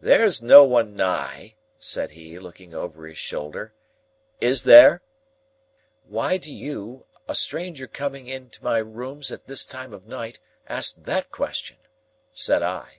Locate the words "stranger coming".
7.36-8.26